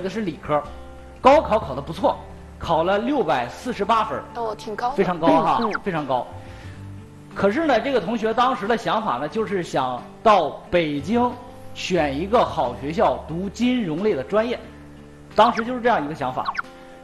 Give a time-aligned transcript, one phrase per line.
[0.00, 0.62] 的是理科，
[1.20, 2.18] 高考考得不错，
[2.58, 6.26] 考了六百四十八分，哦，挺高的，非常高哈，嗯非常高。
[7.34, 11.30] 可是呢，这个同学当时的想法呢，就是想到北京
[11.74, 14.58] 选一个好学校读金融类的专业，
[15.36, 16.44] 当时就是这样一个想法。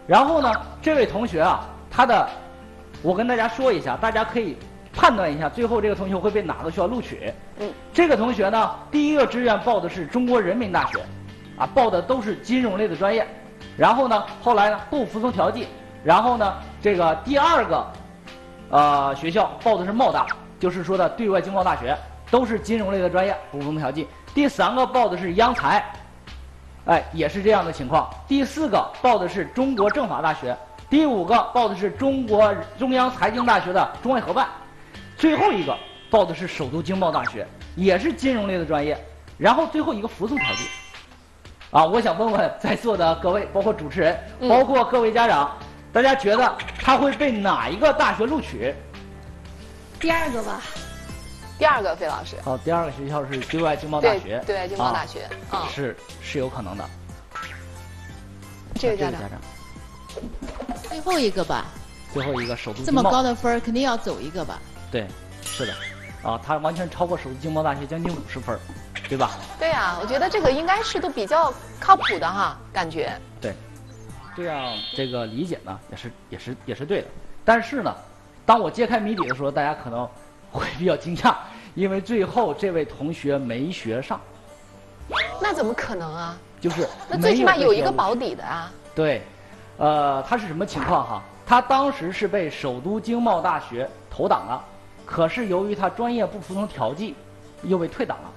[0.06, 0.52] 然后呢，
[0.82, 2.28] 这位同学啊，他的，
[3.02, 4.56] 我跟大家说一下，大家可以
[4.92, 7.32] 判断一下，最后这个同学会被哪个学校录取。
[7.58, 10.98] 嗯，这个同学呢，第一个志愿报的是中国人民大学，
[11.56, 13.26] 啊，报的都是金融类的专业。
[13.76, 15.66] 然后呢，后来呢不服从调剂，
[16.02, 17.86] 然后呢，这个第二个，
[18.70, 20.26] 呃，学校报的是贸大，
[20.58, 21.96] 就是说的对外经贸大学，
[22.30, 24.06] 都是金融类的专业，不服从调剂。
[24.34, 25.84] 第三个报的是央财，
[26.86, 28.08] 哎，也是这样的情况。
[28.26, 30.56] 第四个报的是中国政法大学，
[30.88, 34.46] 第五个报的是中国中央财经大学的中外合办，
[35.16, 35.76] 最后一个
[36.10, 38.96] 报的是首都经贸大学，也是金融类的专业。
[39.36, 40.66] 然后最后一个服从调剂。
[41.76, 45.54] 啊，我想问问在座的各位，包括主持人，嗯包括各位家长，
[45.92, 48.74] 大家觉得他会被哪一个大学录取？
[50.00, 50.62] 第二个吧，
[51.58, 55.28] 第二个费老师，哦，第二个学校是对外经贸大学，对外经贸大学，
[55.70, 56.84] 是是有可能的。
[58.76, 59.38] 这个家长，长，
[60.88, 61.66] 最后一个吧，
[62.10, 64.58] 最后一个首都这么高的分儿，肯定要走一个吧？
[64.90, 65.06] 对，
[65.42, 65.74] 是的，
[66.22, 68.58] 啊，他完全超过首都经贸大学将近五十分，
[69.08, 69.32] 对吧？
[69.58, 73.54] 对呀、我觉得这个应该是都比较靠谱的哈，感觉，对，
[74.36, 77.08] 这样这个理解呢，也是也是也是对的。
[77.44, 77.94] 但是呢，
[78.44, 80.08] 当我揭开谜底的时候，大家可能
[80.50, 81.34] 会比较惊讶，
[81.74, 84.20] 因为最后这位同学没学上，
[85.40, 86.36] 那怎么可能啊？
[86.60, 89.22] 就是那最起码有一个保底的啊，对，
[89.76, 91.22] 呃，他是什么情况哈？
[91.46, 94.64] 他当时是被首都经贸大学投档了，
[95.04, 97.14] 可是由于他专业不服从调剂，
[97.62, 98.30] 又被退档了。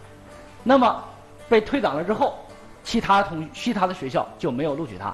[0.63, 1.03] 那么
[1.47, 2.37] 被退档了之后，
[2.83, 5.13] 其他同其他的学校就没有录取他。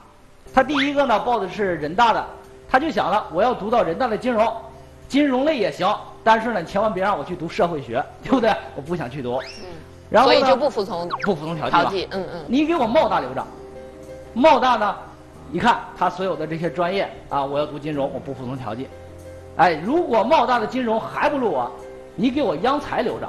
[0.53, 2.25] 他第一个呢报的是人大的，
[2.69, 4.51] 他就想了，我要读到人大的金融，
[5.07, 8.53] 金融类也行，但是呢，你千万别让我去读社会学， 对不对？
[8.75, 9.35] 我不想去读。
[9.61, 9.75] 嗯，
[10.09, 13.45] 然后呢所以就不服从不服从调剂吧调剂，嗯嗯，你给我贸大留着，
[14.33, 14.95] 贸大呢，
[15.51, 18.87] 你看他所有的这些专业啊，我要读金融，我不服从调剂。
[19.57, 21.69] 哎，如果贸大的金融还不录我，
[22.15, 23.27] 你给我央财留着，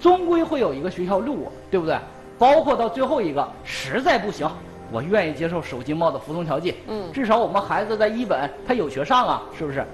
[0.00, 1.96] 终归会有一个学校录我，对不对？
[2.38, 4.48] 包括到最后一个，实在不行，
[4.92, 6.74] 我愿意接受首经贸的服从调剂。
[6.86, 9.84] 嗯至少我们孩子在一本他有学上啊，是不是？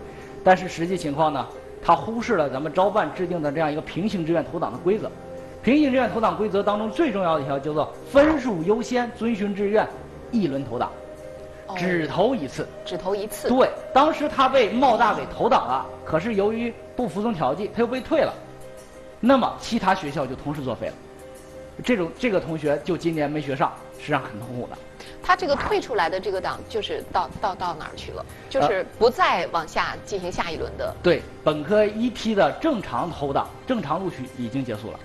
[0.44, 1.46] 但是实际情况呢，
[1.80, 5.10] 他忽视了咱们招办制定的这样一个平行志愿投档的规则。
[5.62, 9.86] 平行志愿投档规则当中最重要的一条叫做分数优先，遵循志愿，
[10.32, 10.90] 一轮投档，
[11.68, 12.66] 哦只投一次。
[12.84, 18.34] 只投一次，对，当时他被贸大给投档了，可是由于不服从调剂，他又被退了，
[19.20, 20.94] 那么其他学校就同时作废了。
[21.84, 24.76] 这种这个同学就今年没学上，实际上很痛苦的。
[25.22, 28.24] 他这个退出来的这个档就是到到到哪儿去了？
[28.26, 34.98] 呃就是不再往下进行下一轮的对，本科一批的正常投档、正常录取已经结束了。
[34.98, 35.00] 哦。